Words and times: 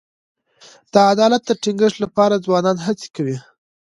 د 0.93 0.95
عدالت 1.11 1.41
د 1.45 1.51
ټینګښت 1.61 1.97
لپاره 2.03 2.41
ځوانان 2.45 2.77
هڅې 2.85 3.07
کوي. 3.15 3.37